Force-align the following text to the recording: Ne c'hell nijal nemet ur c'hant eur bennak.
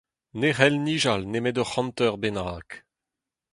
Ne 0.39 0.49
c'hell 0.55 0.75
nijal 0.85 1.21
nemet 1.31 1.59
ur 1.61 1.67
c'hant 1.69 1.99
eur 2.05 2.15
bennak. 2.21 2.69